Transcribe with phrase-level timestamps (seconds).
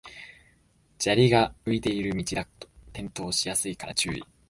[0.97, 4.23] 砂利が浮いてる道だと転倒しやすいから注意